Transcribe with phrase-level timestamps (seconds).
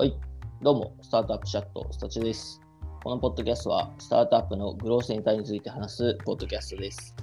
[0.00, 0.16] はい、
[0.62, 2.60] どうも、スタートアップチャット、スタチュです。
[3.02, 7.16] このポッドキャストは、スタートアップのグロースセンターについて話すポッドキャストです。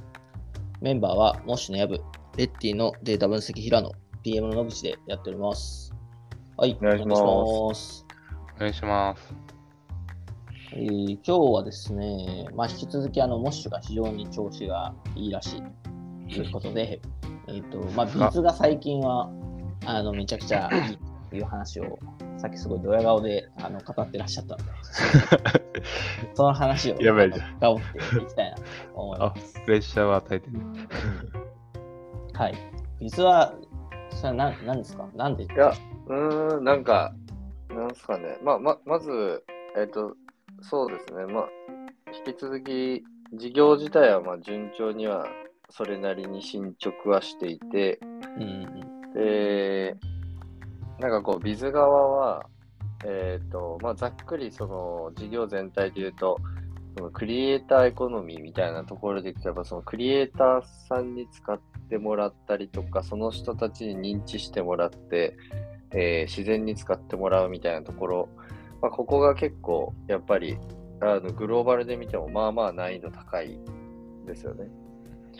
[0.81, 2.01] メンバーは、モッシュのヤブ、
[2.35, 3.93] レッティのデータ分析平野、
[4.23, 5.93] PM の野口でやっております。
[6.57, 7.29] はい、お願いしますお
[7.69, 8.05] 願いします
[8.57, 9.33] お願いします。
[10.73, 15.63] えー今日はですね、まあ、引き続きあのモッシュが非常に調子がいいらしい
[16.29, 16.99] ということで、
[17.47, 19.31] えーとまあ、ビーズが最近は
[19.85, 21.99] あのめちゃくちゃいいという話を
[22.37, 24.71] さっきすごいドヤ顔であの語ってらっしゃったので、
[26.33, 27.79] その話をやばいじゃ深掘っ
[28.19, 29.33] ていきたいなと思いまあ、
[29.65, 30.59] プレッシャーを与えてる。
[32.31, 32.37] す。
[32.37, 32.53] はい。
[33.01, 33.53] ビーズは、
[34.11, 35.09] それは何何ですか？
[35.13, 35.43] なんで？
[35.43, 35.73] いや、
[36.07, 37.13] うーん、なんか、
[37.69, 38.37] なんすかね。
[38.41, 39.43] まあ、ま、まず、
[39.77, 40.15] えっ、と、
[40.61, 41.25] そうですね。
[41.25, 41.49] まあ、
[42.25, 45.27] 引き続き、事業自体は、まあ、順調には、
[45.69, 47.99] それなりに進捗はしていて、
[48.37, 49.95] うんうんで、
[50.99, 52.45] なんかこう、ビズ側は、
[53.05, 56.37] えっ、と、まあ、ざっくり、その、事業全体で言うと、
[56.97, 65.35] そのクリエイターエコノミーみたいなところでいくと、やっぱそのクリエイターさんに使ってもらったりとか、その人たちに認知してもらって、
[65.91, 68.29] えー自然に使ってもらうみたいなところ、
[68.81, 70.57] まあ、ここが結構やっぱり
[71.01, 73.59] あのグローバルで見てもまあまあ難易度高い
[74.25, 74.65] ですよね。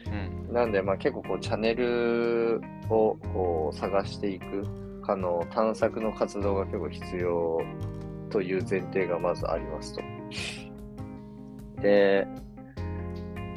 [0.07, 0.53] うん。
[0.53, 4.63] なんでまあ結構こうチャンネルをこう探していく
[5.07, 7.59] あの探索の活動が結構必要
[8.29, 10.01] という前提がまずありますと。
[11.81, 12.27] で、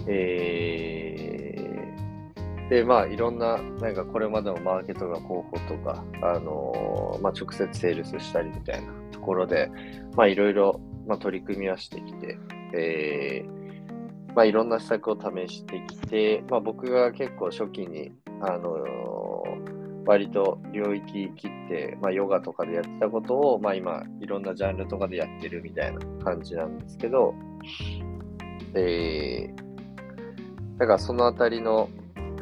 [0.07, 1.49] えー
[2.69, 9.71] で、まあ、いろんな、なんかこれまでもマーケットが広報とか、あのーまあ、直接セールスしたりみたいなところで、
[10.15, 12.39] まあ、いろいろ、まあ、取り組みはしてきて、
[12.75, 19.28] えーまあ、いろんな施策を試してきて、まあ、僕が結構初期に、あのー
[20.09, 27.35] 割と領域切って、まあ、ヨガとかでやってたことを、まあ、今、いろんなジャンルとかでやってるみたいな感じなんですけど、
[28.75, 31.91] えー、だからそのあたりの、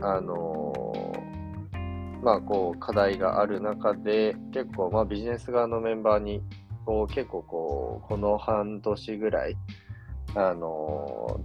[0.01, 6.43] あのーまあ、こう、課題がある中で、結構、まあ、ビジネス側のメンバーに、
[6.85, 9.57] こう、結構、こう、この半年ぐらい、
[10.37, 11.41] あの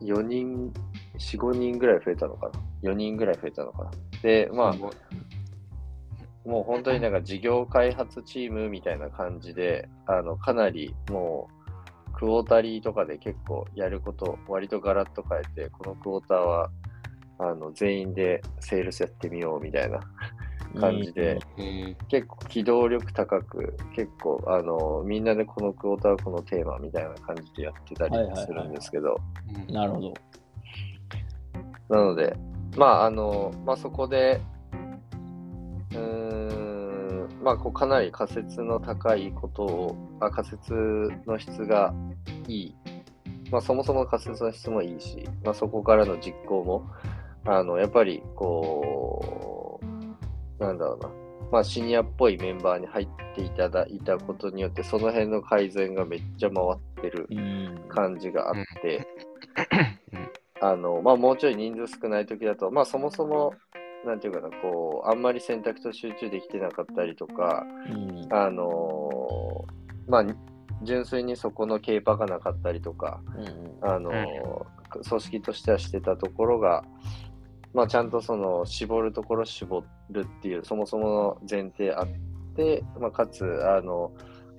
[0.00, 0.72] ー、4人、
[1.18, 2.48] 4、5人ぐらい増えたのか
[2.82, 3.90] な？4人ぐらい増えたのかな？
[4.22, 4.74] で、まあ、
[6.44, 16.70] もう本当になんか事業開発チームみたいな感じで、あの、かなりもう、クォータリーとかで結構やること、割とガラッと変えて、このクォーターは、
[17.38, 20.00] あの、全員でセールスやってみようみたいな
[20.80, 29.18] 感じで、えー、結構機動力高く、結構、あの、みんなでこのクォーターはこのテーマみたいな感じでやってたりするんですけど、
[29.68, 29.74] うん。
[29.74, 30.14] なるほど。
[31.88, 32.36] なので、
[32.76, 34.40] まあ、あの、まあ、そこで、
[37.44, 40.72] まあ、こうかなり仮説の高いことを、あ仮説
[41.26, 41.94] の質が
[42.48, 42.74] いい。
[43.50, 46.88] まあ、そもそも仮説の質もいいし、まあ、そこからの実行も、
[47.44, 49.78] あの、やっぱり、こ
[50.58, 51.10] う、なんだろうな。
[51.52, 57.84] まあ、シニアっぽいメンバーに入っていただいたことによって、その辺の改善がめっちゃ回ってるうん。
[57.90, 59.06] 感じがあって、
[60.62, 63.52] あの、まあ、もうちょい人数少ない時だと、まあ、そもそも、
[64.04, 68.28] なんていうかな、こう、あんまり選択と集中できてなかったりとか、うん。
[68.32, 70.24] あのーまあ、
[70.82, 76.84] 純粋にそこのケーパーがなかったりとか、うんあのー組織としてはしてたところが、
[77.72, 82.08] まあ、ちゃんとその、絞るところ絞るっていう、そもそもの前提あっ
[82.54, 84.12] て、まあ、かつ、あの、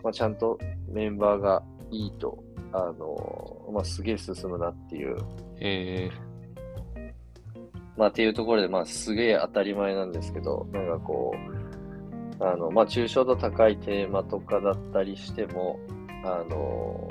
[0.03, 5.17] まあ、ちゃんとメンバーがいいと、あのーまあ、すげえ進むなっていう
[5.59, 6.09] え
[7.97, 11.33] まあ、っていうところで、まあ、すげえ当たり前なんですけど、なんかこ
[12.39, 15.79] う、あの、まあ、抽象度高いテーマとかだったりしても、
[16.23, 17.07] あの、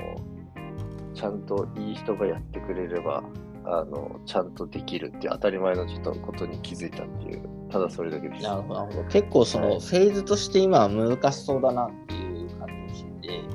[1.14, 3.22] ちゃんといい人がやってくれれば、
[3.64, 8.42] あの、ちゃんとできるっていう当たり前のちょっとことに気づいたっていう、ただそれだけです。
[8.42, 9.08] なるほど、なるほど。
[9.08, 13.53] 結構その、はいフェーズとして今は難しそうだなっていう感じがして、あの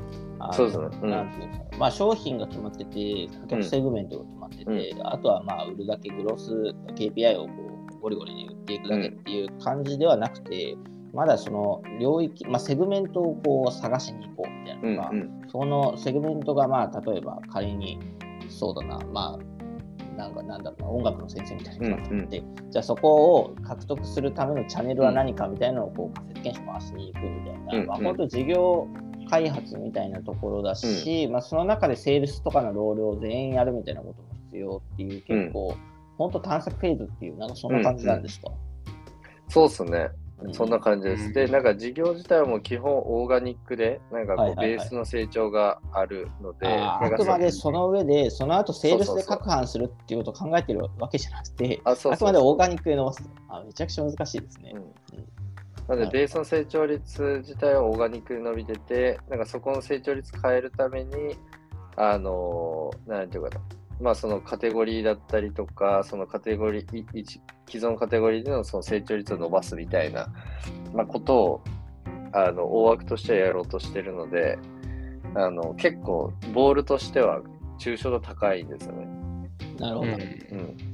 [0.53, 0.87] そうですね。
[1.01, 1.09] うん。
[1.09, 6.51] なんていうかまあ商品が決まってて、顧客セグメントが決まってて、あとはまあ売るだけグロス、
[6.95, 7.53] KPI をこ
[7.97, 10.75] うゴリゴリに売っていくだけっていう感じではなくて、
[11.13, 15.41] まだその領域、まあ、セグメントをこう探しに行こうみたいなうんのが、うん。
[15.51, 17.99] そのセグメントがまあ例えば仮に
[18.47, 27.87] そうだな、まあなんかなんだろうな、音楽の先生みたいな決まってて、じゃあそこを獲得するためのチャンネルは何かみたいなのをこう仮説検証回しに行くみたいな、うん。
[27.87, 28.87] まあ、本当事業
[29.29, 35.75] 開発みたいなところだし、まあ、その中でセールスとかのロールを全員やるみたいなことも必要っていう結構、
[36.17, 38.49] 本当探索フェーズっていうなんかそんな感じなんですか、
[39.47, 40.09] そうっすね。
[40.53, 41.25] そんな感じです。
[41.25, 41.33] うん。
[41.33, 44.77] で、なんか事業自体はもう基本オーガニックで、なんかこはいうはいはい。
[44.77, 46.97] ベースの成長があるので、あー。
[46.97, 52.13] あなんかくまでその上で、その後セールスでそうそうそう拡販するっていうことを考えてるわけじゃなくて、あそうそう。
[52.13, 53.29] あくまでオーガニックで伸ばす。
[53.49, 54.73] あめちゃくちゃ難しいですね。
[54.75, 55.38] うん
[55.89, 61.35] なので、ベースの成長率自体はオーガニックで伸びてて、なんかそこの成長率変えるために、
[61.97, 63.61] あのーなんていうかな、
[63.99, 67.25] まあそのカテゴリーだったりとか、そのカテゴリー、
[67.67, 70.31] 既存カテゴリーでのその成長率を伸ばすみたいな、
[70.93, 71.63] まあ、ことを、
[72.33, 74.59] あの、大枠としてはやろうとしてるので、
[75.33, 77.41] あの、結構、ボールとしては
[77.79, 79.07] 抽象度高いんですよね。
[79.79, 80.11] なるほど。
[80.11, 80.88] うんうん。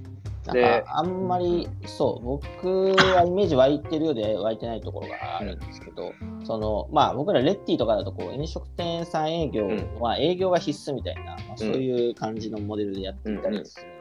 [0.45, 6.13] なんでかあんまりそう僕はイメージ湧いてるようで湧いてないところがあるんですけど、
[6.43, 9.67] そのまあ僕らレッティとかだとこう飲食店さん営業
[9.99, 13.94] は営業が必須みたいな、まあ、そういう感じのモデルでやっていたりする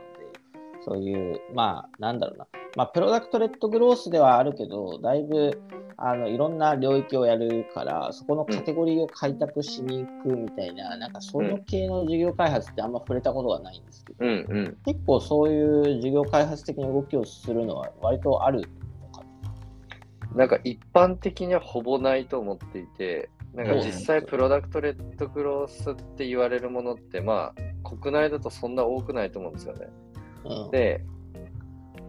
[0.85, 2.47] そういうまあなんだろうな
[2.77, 5.61] まあプロダクトレッドグロースではあるけどだいぶ
[5.97, 14.77] あのいろんな領域をやるからそこのカテゴリーを開拓しに行くみたいな、なんかその系の事業開発ってあんま触れたことがないんですけど、うんうん。
[14.85, 19.25] 結構そういう事業開発的な動きをするのは割とあるのか
[20.35, 29.87] なんか一般的にはほぼないと思っていて、なんか実際プロダクトレッドグロースって言われるものって、まあ国内だとそんな多くないと思うんですよね。
[30.49, 30.57] な。
[30.65, 31.05] うん、で、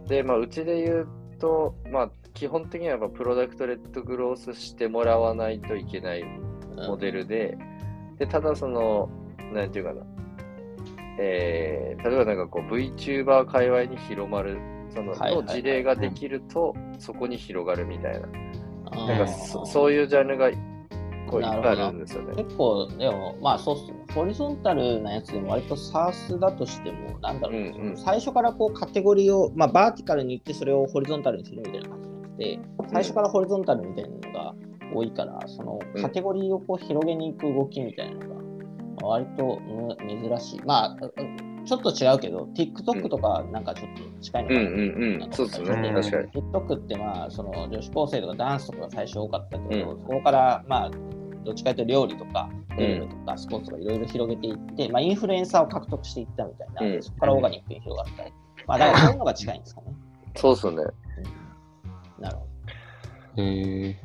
[0.08, 6.24] で、まあうちで言うと、まあ基本的にはやっぱプロダクトレッドグロースしてもらわないといけない
[6.76, 7.56] モデルで、
[8.18, 9.08] で、ただその、
[9.52, 10.02] なんていうかな、
[11.18, 14.58] えー、例えばなんかこう VTuber 界隈に広まる、
[14.90, 18.28] その、の事例ができると、そこに広がるみたいな。
[19.06, 20.50] なんかそそういうジャンルが
[21.26, 22.42] こういっぱいあるんですよね。
[22.42, 23.94] 結構、でも、まあそうっすね。
[24.14, 32.60] ホリゾンタルなやつでも割と SARS だとしても、なんだろう、うんうん最初からこうカテゴリーを、まあバーティカルに行ってそれをホリゾンタルにするみたいな感じじゃなくて、
[32.92, 34.54] 最初からホリゾンタルみたいなのが
[34.94, 38.42] 多いから、そのうんカテゴリーをこう広げに行く動きみたいなのが、ま
[39.02, 40.60] あ割とむ珍しい。
[40.64, 44.60] まあ、うんちょっと違うけど、TikTok とかなんかちょっと近いのかな。
[44.60, 45.32] うんうんうん。
[45.32, 45.70] そうですね。
[45.70, 46.28] うん確かに。
[46.30, 50.90] TikTok ってまあその女子高生とかダンスとかが最初多かったけど、うんそこからまあ
[51.44, 58.32] どっちかというと料理とかんゲームとかスポーツとかいろいろ広げていって、まあ、インフルエンサーを獲得していったみたいな、うんそこからオーガニックに広がったり、
[58.66, 59.86] まあだからそういうのが近いんですかね。
[60.36, 60.76] そうですね。
[60.76, 62.46] うんなるほ
[63.38, 63.96] えー、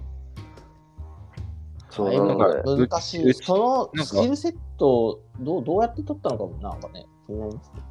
[1.89, 2.77] そうなので、ど。
[2.77, 3.33] 難しい。
[3.33, 7.81] そのスキルセットをどうどうやって取ったのかもなんかね、気になりますね。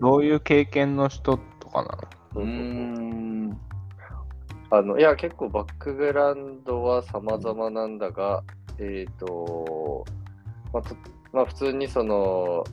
[0.00, 1.98] どういう経験の人とかな
[2.34, 3.60] うーん。
[4.70, 8.42] あの、いや、結構バックグラウンドは様々なんだが、
[8.78, 10.04] えっ、と、
[10.72, 10.96] まあ、と
[11.32, 12.64] まあ、普通にその、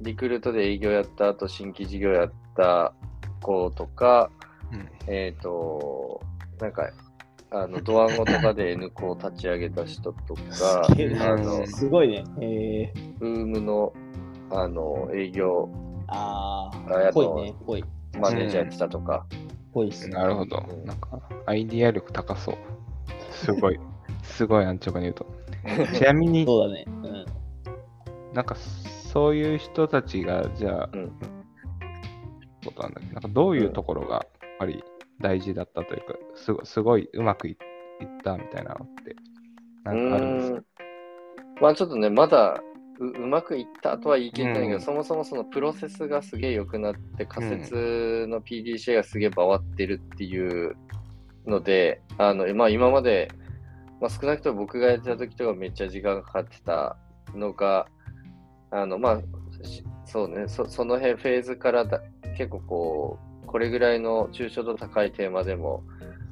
[0.00, 2.94] リクルートで営業やった後、新規事業やった
[3.42, 4.30] 子とか、
[4.72, 6.22] うんえっ、と、
[6.58, 6.90] なんか、
[7.50, 12.24] あの、ドワンゴとかで N コを立ち上げた人とか、あの、すごいね。
[12.40, 13.92] えー、ウームの、
[14.54, 15.68] あの、営業
[16.08, 17.84] ああやあ、ぽいね、ぽい。
[18.20, 19.24] マネージャーやってたとか、
[19.72, 20.14] ぽいっすね。
[20.14, 20.60] なるほど。
[20.84, 22.56] なんか、アイディア力高そう。
[23.30, 23.80] すごい。
[24.22, 25.26] すごい安直に言うと。
[25.94, 26.84] ちなみに、そうだね。
[26.86, 27.26] うん。
[28.34, 31.12] なんか、そういう人たちが、じゃあ、うん
[32.64, 33.12] ことなんだっけ？
[33.14, 34.24] なんかどういうところが、やっ
[34.60, 34.84] ぱり
[35.20, 37.58] 大事だったというか、すごすごいうまくいいっ
[38.22, 39.16] たみたいなのって、
[39.82, 40.58] なんかあるんですか？
[40.58, 40.64] うーん
[41.60, 42.62] まあちょっとね、まだ
[43.02, 44.80] ううまくいったとは言い切れないけど、うん。
[44.80, 50.76] そもそもそのプロセスがすげえ良くなって、仮説の PDCA がすげえ回ってるっていう
[51.46, 53.28] ので、あのまあ、今まで、
[54.00, 56.96] まあ、少なくとも僕がやってた時とかめっちゃ時間かかってた
[57.34, 57.86] のが、
[58.70, 62.00] あのまあ、しそうねそ、その辺フェーズからだ
[62.36, 65.82] 結構こう、これぐらいの抽象度高いテーマでも、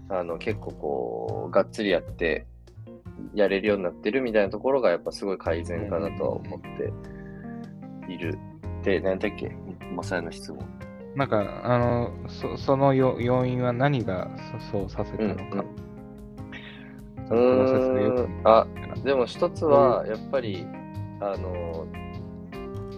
[0.08, 2.46] あの結構こう、がっつりやって、
[3.34, 8.38] やれるようになってるみたいなところがやっぱすごい改善かなとは思っている。
[8.82, 9.54] で、何だっけ？
[9.94, 10.66] マサヤの質問。
[11.16, 14.30] なんか、あの、そそのよ要因は何が
[14.70, 15.42] そそうさせたのか。
[15.42, 15.80] うん
[17.30, 18.66] うーんあ
[19.04, 20.66] でも一つはやっぱり、
[21.20, 21.86] あの、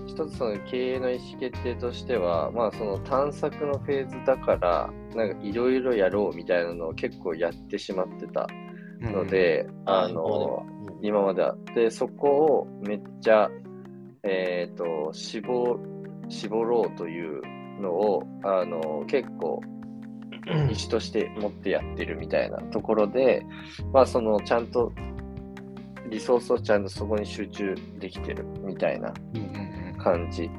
[0.07, 8.47] 一つその経営の意思決定としては、まあその探索のフェーズだから、なんかいろいろやろうみたいなのを結構やってしまってた
[9.11, 10.65] ので、あの、
[11.03, 11.43] 今まで。
[11.43, 11.57] は。
[11.75, 13.51] で、そこをめっちゃ、
[14.23, 15.79] えっ、と、絞、
[16.29, 17.43] 絞ろうという
[17.81, 19.61] のを、あの、結構、
[20.47, 23.45] 意思として持ってやってるみたいなところで、
[23.93, 24.93] まあ、その、ちゃんと、
[26.09, 29.99] リソースをちゃんとそこに集中できてるみたいなうんうんうん。
[29.99, 30.51] 感じ。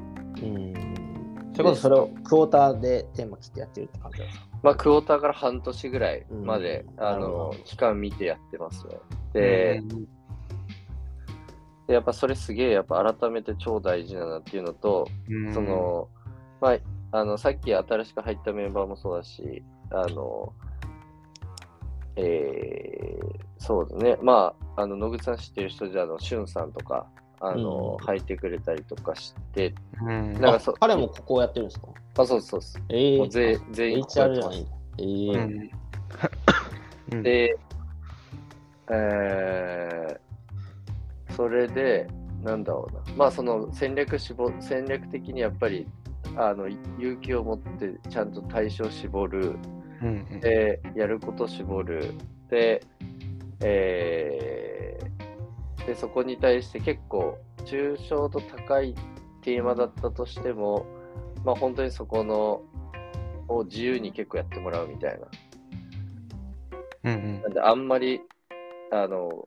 [1.54, 1.56] うん。
[1.56, 4.44] それこそそれをクォーターでテーマ切ってやってるって感じですか？
[4.62, 8.94] まあ、クォーターから半年ぐらいまで、うんあの期間見てやってますね。
[9.32, 9.82] で、
[11.86, 16.08] でやっぱそれすげえ、やっぱ改めて超大事だなっていうのと、うんそ、の、
[16.60, 16.78] まあ、
[17.18, 20.54] あの、さっき新しく入ったメンバーもそうだし、あの、
[22.16, 24.16] えー、そうだね。
[24.22, 27.06] まあ、あの、野口さん知ってる人じゃ、あの、しゅんさんとか、
[27.40, 31.88] あの、うん入ってくれたりとかして、うんあなんかそ彼もここをやってるんですか？
[32.18, 32.82] あ、そうそうそう。
[32.90, 34.66] ええもう全全員ここやってます。
[34.98, 35.70] えうえん
[37.12, 37.56] うんで、
[38.90, 42.06] えー、それで、
[42.42, 43.16] なんだろうな。
[43.16, 45.86] まあ、その戦略絞、戦略的にやっぱり、
[46.36, 49.56] あの、勇気を持ってちゃんと対象絞る。
[50.02, 52.14] うんうんで、やること絞る。
[52.48, 52.82] で、
[53.60, 54.63] えー、
[55.86, 58.94] で、そこに対して結構、抽象度高い
[59.42, 60.86] テーマだったとしても、
[61.44, 62.62] まあ、本当にそこの、
[63.48, 65.26] を自由に結構やってもらうみたいな。
[67.04, 68.22] うんなんで、あんまり、
[68.90, 69.46] あの、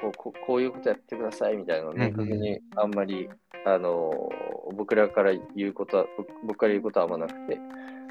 [0.00, 3.28] こうこうこういうことやってくださいみたいなのをうん明確にあんまり、
[3.64, 4.30] あの、
[4.76, 7.58] 僕らから言うことは、僕僕から言うことはあんまなくて、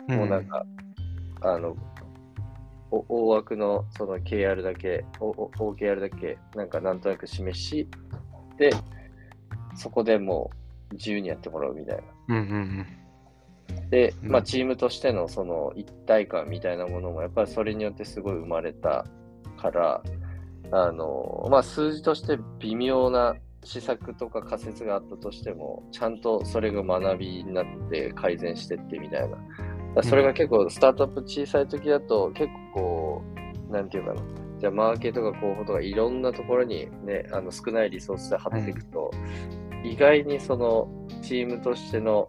[0.10, 0.18] うん。
[0.18, 0.66] もうなんか、
[1.42, 1.76] あの、
[3.10, 7.88] お大枠のその KR だけ、OKR だけ、なんかなんとなく示し、
[8.58, 8.72] で、
[9.76, 10.52] そこでも
[10.92, 12.04] う自由にやってもらうみたいな。
[12.30, 12.86] うんうん
[13.90, 19.06] で、うんまあ、チームとしてのその一体感みたいなものもやっぱりそれによってすごい生まれた
[19.62, 20.02] から、
[20.72, 29.38] あのまあ、数字として微妙な施策とか仮説があったとしても、ちゃんとそれが学びになって改善してってみたいな。
[30.04, 33.22] それが結構スタートアップ小さい時だと結構こ
[33.70, 34.22] う、なんていうかな。
[34.60, 39.12] じゃあマーケットとか広報とかいろんなところにね、あの少ないリソースで張っていくと、
[39.84, 40.88] 意外にその
[41.22, 42.28] チームとしての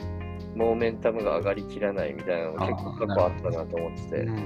[0.55, 4.39] モーメンタムが上がりきらないみたいなのが結構過去あったなと思ってて、うん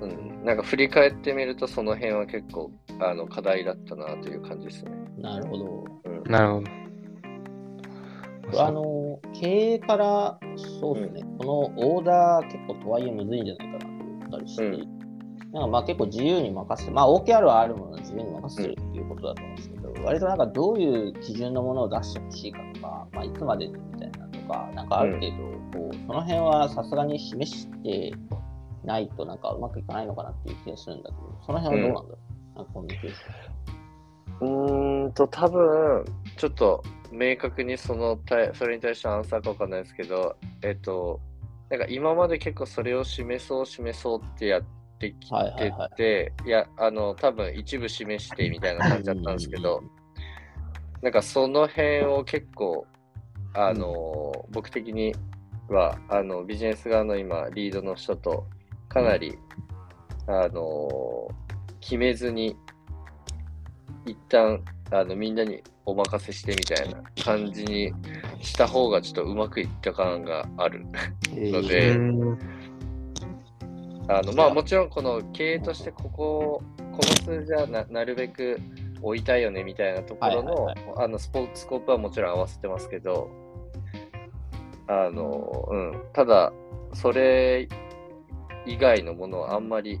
[0.00, 4.92] うん、なんか振り返ってみるとその辺は結構あの課題だったなという感じですね。
[5.18, 5.84] なるほど。
[6.04, 6.81] うん、なるほど。
[8.56, 10.38] あの、経営から、
[10.80, 15.02] そうですね、このオーダー結構とはいえむずいんじゃないかなと思ったりして、う
[15.52, 28.12] なんかまあ結構自由に任せて、まあ OKR はあるものを自由に任せてるっていうことだと思うんですけど、割となんかどういう基準のものを出してほしいかとか、まあいつまでみたいなとか、なんかある程度、こう、その辺はさすがに示して
[28.84, 32.18] ないとなんかうまくいかないのかなっていう気がするんだけど、その辺はどうなんだろ
[32.54, 33.16] う、なんかコミュニケーシ
[34.40, 36.04] うーんと、多分
[36.36, 36.82] ちょっと
[37.12, 41.20] 明確にそのたそれに対してアンサーかわかんないですけど、えっと、
[41.70, 44.62] なんか今まで結構それを示そう示そうってやっ
[44.98, 45.38] てきョン。
[45.38, 45.96] はいはいてはい。
[45.96, 49.82] て、いや、あの、多分一部示してみたいな感じだったんですけど、
[51.02, 52.86] なんかその辺を結構、
[53.54, 55.14] あの、僕的に
[55.68, 58.46] は、あの、ビジネス側の今、リードの人と、
[58.88, 59.36] かなり、
[60.26, 61.28] あの、
[61.80, 62.56] 決めずに、
[64.06, 67.92] 一旦、あの、みんなにお任せしてみたいな感じに
[68.40, 70.86] した方がちょっとうまくいった感がある。
[71.32, 72.38] のうでん
[74.08, 78.60] あのまあもちろんこの経営としてこここの数字はななるべく
[79.00, 83.30] 置いたいよねみたいなところの,、はいあのスポスコープはもちろん合わせてますけど
[84.88, 86.52] あの、うん、ただ
[86.94, 87.68] それ
[88.66, 90.00] 以外のものはあんまり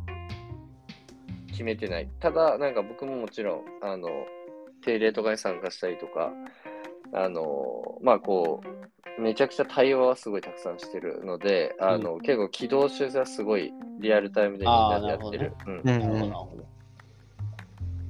[1.52, 4.08] 決めてないただなんか僕ももちろんあの
[4.84, 6.32] 定例とかに参加したりとか
[7.14, 8.82] あのまあこう
[9.18, 15.54] めちゃくちゃ対話はすごいたくさんしてるので、あの、結構軌道修正はすごいリアルタイムでみんなでやってる。
[15.66, 16.64] うんうんなるほど、なるほど。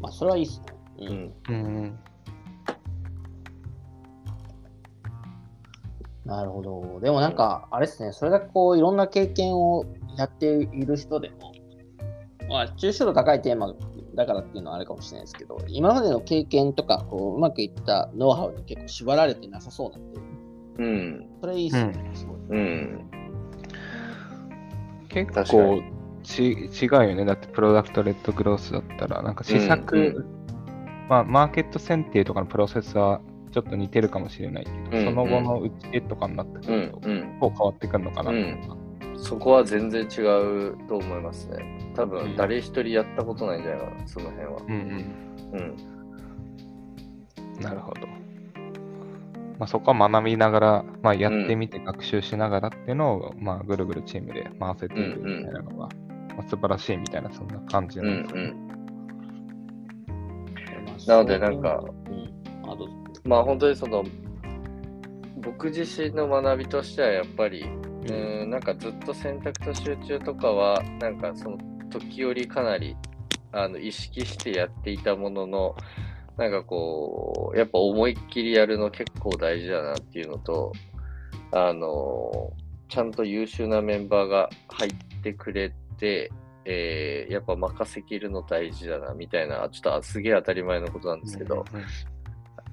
[0.01, 0.67] まあ、それはいいっすね。
[0.99, 1.35] ううんん。
[1.49, 1.53] う
[1.87, 1.99] ん
[6.25, 7.01] なるほど。
[7.01, 9.85] でもなんか、あれですね、それだけこう、いろんな経験を
[10.17, 11.53] やっている人でも、
[12.53, 13.75] まあ、抽象度高いテーマ
[14.15, 20.21] だからっていうのはあるかもしれないですけど、今までの経験とか、こう、うまくいったノウハウに結構縛られてなさそうなんで、
[20.79, 21.27] うん。
[21.41, 22.59] それいいっすね、すごい。
[22.59, 23.11] うん。
[25.09, 25.83] 結確か構
[26.23, 27.25] ち違うよね。
[27.25, 30.43] だってプロダクトレッドグロースだったら、なんか施策、うん
[31.09, 37.09] まあ、マーケット選定とかのプロセスはちょっと似てるかもしれないけど、うんその後の打ち手とかになってくうると、。
[37.09, 37.39] んうん。
[37.41, 38.82] こう変わってくるのかなとうん思った。
[39.23, 41.79] そこは全然違うと思いますね。
[41.95, 44.57] 多分、誰一人やったことないんじゃないかな、その辺は。
[44.67, 44.81] うんうん。
[45.53, 45.63] う
[47.61, 47.63] ん。
[47.63, 48.01] なるほど。
[49.59, 55.89] まあ、そこは学びながら、まあ、やってみて学習しながらっていうのを、まあ、ぐるぐるチームで回せているみたいなのが、ま
[56.41, 58.43] あ、素晴らしいみたいな、そんな感じうなんんですね。
[58.43, 58.67] うん。
[60.85, 61.85] まあなのでなんか。
[63.25, 64.03] まあ本当にその、
[65.41, 67.65] 僕自身の学びとしてはやっぱり、
[68.09, 71.59] うん、なんかずっと選択と集中とかは、なんかその
[71.91, 72.97] 時折かなり
[73.53, 75.77] あの意識してやっていたものの、
[76.37, 80.73] なんかこう、やっぱ思いっきりやるの結構大事だなっていうのと、
[81.53, 82.53] あの、
[82.89, 86.31] ちゃんと優秀なメンバーが入ってくれて、
[86.65, 91.65] えーやっぱ任せきるの大事だなみたいな、ちょっとすげえ当たり前のことなんですけど、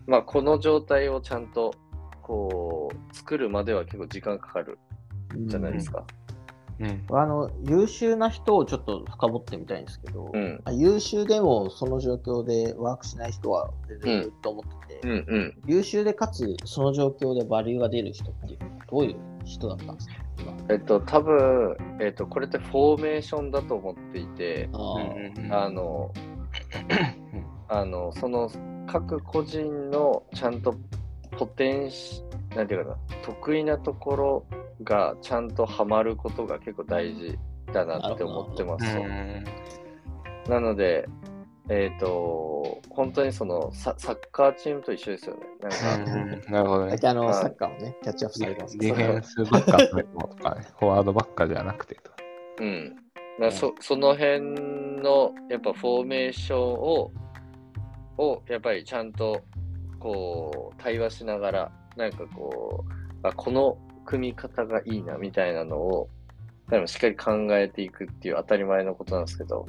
[0.07, 1.74] まあ、この状態をちゃんと
[2.21, 4.79] こう作るまでは結構時間かかる
[5.45, 6.05] じゃないですか。
[6.79, 7.05] うん。
[7.12, 10.62] あの優秀な人をちょっと深掘ってみたいんですけど、うん。
[10.65, 15.53] あ優秀でもその状況でワークしない人は全然いると思ってて、うんうん。
[15.65, 18.59] 優秀でかつその状況でバリューが出る人っていう
[18.89, 20.13] どういう人だったんですか？
[20.39, 26.13] 今えっと、多分、えっと、これってフォーメーションだと思っていて、あの、
[27.67, 28.50] あの、その
[28.88, 30.75] 各個人のちゃんと
[31.31, 32.24] ポテンシ、
[32.55, 34.45] なんていうかな、得意なところ
[34.83, 37.38] がちゃんとハマることが結構大事
[37.74, 38.95] だなって思ってます
[40.45, 40.51] と。
[40.51, 41.07] なので、
[41.69, 45.41] えっ、と、本当にそのササッカーチームと一緒ですよね。
[45.62, 49.95] なんか、うんなるほどねあの、はいサッカーもね、キャッチアップされてますディフェンスばっかと
[50.41, 52.12] かね、フォワードばっかじゃなくてと。
[52.59, 52.95] うん。
[53.39, 54.41] なそその辺
[55.01, 57.12] のやっぱフォーメーションを、
[58.17, 59.41] をやっぱりちゃんと
[60.00, 63.77] こう対話しながら、なんかこう、あこの
[64.09, 66.09] 組み方がいいなみたいなのを、
[66.67, 69.67] でもしっかり考えていくっていう当たり前のことなんですけど、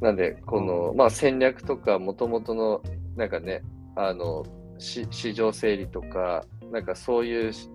[0.00, 2.80] なんで、この、まあ戦略とか、もともとの、
[3.16, 3.62] なんかね、
[3.96, 4.44] あの、
[4.78, 7.68] し市場整理とか、なんかそういうし、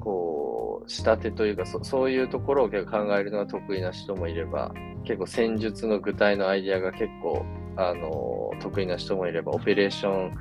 [0.00, 4.72] こう、仕立てというかそ、そういうところを結構考えるのが得意な人もいれば、
[5.04, 7.44] 結構戦術の具体のアイディアが結構、
[7.76, 10.32] あの、得意な人もいれば、オペレーション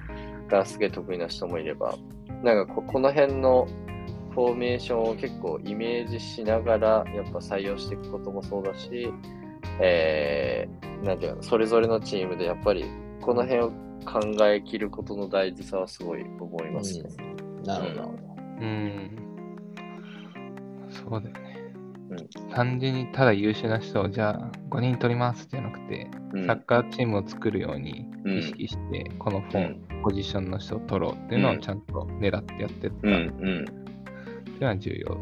[0.47, 1.95] がすげえ得意な人もいれば、
[2.43, 3.67] なんかここの辺の
[4.31, 9.11] フォーメーションを結構イメージしながら、やっぱ採用していくこともそうだし、
[9.81, 12.85] えー、なんていうの、それぞれのチームでやっぱり
[13.21, 13.71] この辺を
[14.05, 17.09] 考えきることの大事さはすごい思いますね。
[17.19, 18.15] うんなるほど。
[18.61, 19.17] うん。
[20.89, 21.57] そうだよね。
[22.09, 31.57] うん単純にただ優秀な人をじゃあ5人取りますじゃなくて、うんサッカーチームを作るようにうん意識して、このフォン、うんポジションの人を取ろうっていうのうん。
[31.57, 32.97] をちゃんと狙ってやってった。
[32.97, 33.15] ってうん。
[33.15, 33.65] いう
[34.61, 35.17] のは重要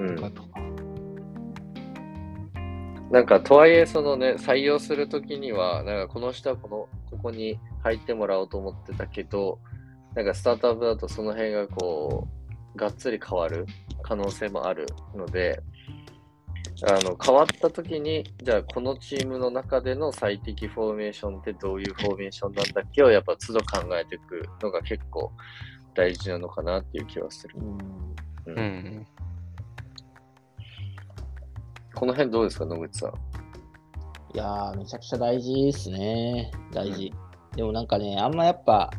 [0.00, 0.30] うんとか。
[0.30, 0.48] とか。
[3.10, 9.58] なんかとはいえそのね採用するときにはなんかこの人はこのここに入ってもらおうと思ってたけど
[10.14, 12.28] なんかスタートアップだとその辺がこ
[12.74, 13.66] うがっつり変わる
[14.02, 14.86] 可能性もある
[15.16, 15.62] ので
[16.86, 25.32] あの変わったときにじゃあこのチームの中での最適フォーメーションってどういうフォーメーションなんだっけをやっぱ都度考えていくのが結構
[25.94, 27.56] 大事なのかなっていう気はする。
[27.58, 27.78] うん
[28.46, 29.06] うんうん。
[31.94, 33.10] この辺どうですか野口さん。
[34.34, 36.52] いやー、めちゃくちゃ大事ですね。
[36.72, 37.12] 大事。
[37.56, 38.90] でもなんかね、あんまやっぱ、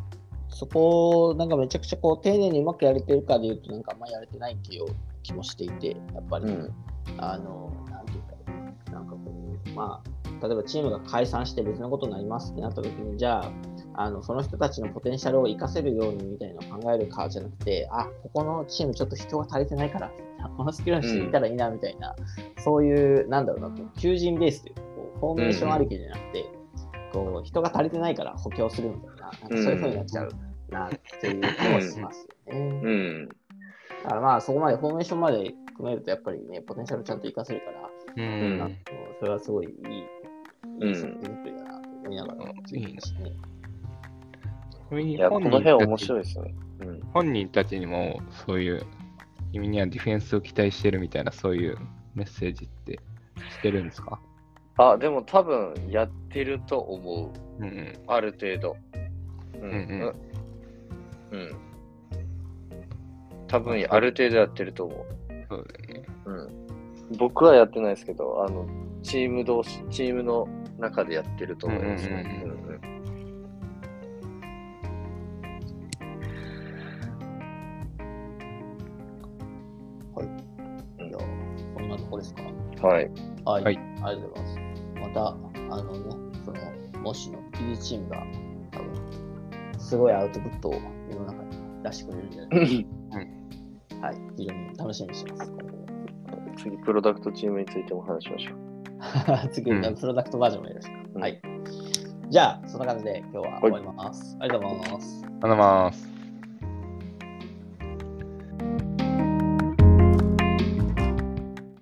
[0.49, 4.87] そこをなんかめちゃくちゃこう丁寧にうまくやれてるかでいうと、なんかあんまやれてない気を
[5.23, 6.73] 気もしていて、やっぱり、うん。
[7.17, 8.21] あの、なんていう
[8.85, 9.19] か、なんかこ
[9.65, 13.51] う、まあ、例えばチームが解散して別のことになりますってなった時に、じゃあ、
[13.95, 20.11] あのその人たちのポテンシャルを生かせるようにみたいなのを考えるかじゃなくて、あ、ここのチームちょっと人が足りてないから、
[20.55, 22.15] このスキルの人いたらいいなみたいな、
[22.59, 26.45] そういう、なんだろうな、こう求人ベースというか、こうフォーメーションありきじゃなくて、
[27.11, 30.29] こう人が足りてないから補強するみたいな、なんかそういう風になっちゃう
[30.69, 32.59] なっていう気もしますよね。
[32.59, 33.27] うん。
[34.03, 38.77] だからまあそこまでフォーメーションまで組めるとやっぱりね、ポテンシャルちゃんと活かせるから、うん
[39.19, 41.07] それはすごいいい、作
[41.45, 43.31] りだなと思いながら聞いてましたね。
[45.01, 46.55] いや、こ本の辺面白いですね。
[46.79, 47.01] うん。
[47.13, 48.85] 本人たちにもそういう、
[49.51, 51.77] 君にはディフェンスを期待してるみたいな、そういう
[52.15, 52.99] メッセージって
[53.51, 54.19] してるんですか？
[54.81, 57.63] あ、でも多分やってると思う。
[57.63, 57.93] うんうん。
[58.07, 58.77] ある程度。
[59.55, 60.15] ううんうん。
[61.31, 61.55] うん。
[63.47, 65.05] 多分ある程度やってると思
[65.49, 66.05] そうだよね。
[66.25, 66.31] う。
[66.31, 67.17] うん。
[67.17, 68.65] 僕はやってないですけど、あの、
[69.03, 72.41] チーム同士、チームの中でやってると思いますね。
[72.45, 72.69] うんうんうん
[80.99, 81.17] いや
[81.73, 82.43] こんなとこですか？
[82.87, 83.11] はい。
[83.45, 84.58] はい、はいありがとうございます。
[85.13, 85.27] また、
[85.75, 85.99] あのね、
[86.45, 88.23] その、もしの PD チームが、
[88.71, 90.73] 多分、すごいアウトプットを
[91.09, 92.55] 世の中に出してくれるんじゃないか
[94.01, 94.07] な。
[94.07, 95.51] はい、非常に楽しみにしてます。
[96.57, 99.49] 次、プロダクトチームについても話しましょう。
[99.51, 100.93] 次、うんプロダクトバージョンもよろしく。
[101.15, 101.41] うんはい。
[102.29, 104.37] じゃあ、そんな感じで今日は終わります。
[104.39, 105.23] ありがとうございます。
[105.23, 106.18] ありがとうございます。